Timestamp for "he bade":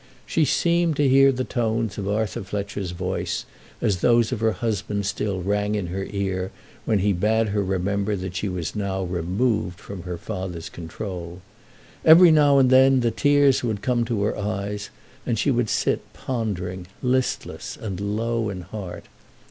6.97-7.49